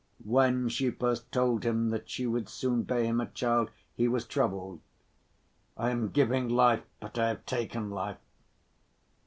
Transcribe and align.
When 0.25 0.67
she 0.67 0.89
first 0.89 1.31
told 1.31 1.63
him 1.63 1.91
that 1.91 2.09
she 2.09 2.25
would 2.25 2.49
soon 2.49 2.81
bear 2.81 3.03
him 3.03 3.21
a 3.21 3.27
child, 3.27 3.69
he 3.93 4.07
was 4.07 4.25
troubled. 4.25 4.81
"I 5.77 5.91
am 5.91 6.09
giving 6.09 6.49
life, 6.49 6.81
but 6.99 7.19
I 7.19 7.27
have 7.27 7.45
taken 7.45 7.91
life." 7.91 8.17